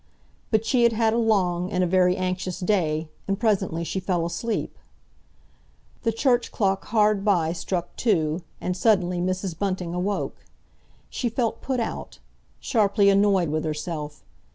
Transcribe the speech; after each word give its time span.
But 0.49 0.65
she 0.65 0.81
had 0.81 0.93
had 0.93 1.13
a 1.13 1.19
long 1.19 1.71
and 1.71 1.83
a 1.83 1.85
very 1.85 2.17
anxious 2.17 2.59
day, 2.59 3.07
and 3.27 3.39
presently 3.39 3.83
she 3.83 3.99
fell 3.99 4.25
asleep. 4.25 4.75
The 6.01 6.11
church 6.11 6.51
clock 6.51 6.85
hard 6.85 7.23
by 7.23 7.53
struck 7.53 7.95
two, 7.95 8.41
and, 8.59 8.75
suddenly 8.75 9.19
Mrs. 9.19 9.55
Bunting 9.55 9.93
awoke. 9.93 10.37
She 11.11 11.29
felt 11.29 11.61
put 11.61 11.79
out, 11.79 12.17
sharply 12.59 13.11
annoyed 13.11 13.49
with 13.49 13.63
herself. 13.63 14.23